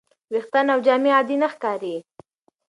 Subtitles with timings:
[0.33, 1.95] ویښتان او جامې عادي نه ښکاري.